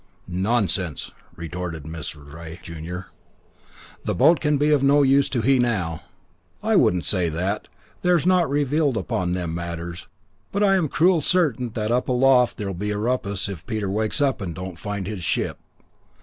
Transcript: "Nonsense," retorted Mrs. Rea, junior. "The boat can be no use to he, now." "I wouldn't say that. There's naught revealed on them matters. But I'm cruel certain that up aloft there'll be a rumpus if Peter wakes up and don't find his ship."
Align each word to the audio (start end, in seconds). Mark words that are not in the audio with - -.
"Nonsense," 0.27 1.11
retorted 1.35 1.83
Mrs. 1.83 2.33
Rea, 2.33 2.59
junior. 2.63 3.09
"The 4.03 4.15
boat 4.15 4.39
can 4.39 4.57
be 4.57 4.75
no 4.75 5.03
use 5.03 5.29
to 5.29 5.41
he, 5.41 5.59
now." 5.59 6.01
"I 6.63 6.75
wouldn't 6.75 7.05
say 7.05 7.29
that. 7.29 7.67
There's 8.01 8.25
naught 8.25 8.49
revealed 8.49 8.97
on 9.11 9.33
them 9.33 9.53
matters. 9.53 10.07
But 10.51 10.63
I'm 10.63 10.87
cruel 10.89 11.21
certain 11.21 11.69
that 11.75 11.91
up 11.91 12.09
aloft 12.09 12.57
there'll 12.57 12.73
be 12.73 12.89
a 12.89 12.97
rumpus 12.97 13.47
if 13.47 13.63
Peter 13.67 13.91
wakes 13.91 14.21
up 14.21 14.41
and 14.41 14.55
don't 14.55 14.79
find 14.79 15.05
his 15.05 15.23
ship." 15.23 15.59